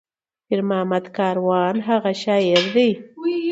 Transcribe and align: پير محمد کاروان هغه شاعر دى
پير 0.47 0.59
محمد 0.69 1.05
کاروان 1.17 1.75
هغه 1.87 2.11
شاعر 2.23 2.61
دى 2.73 2.89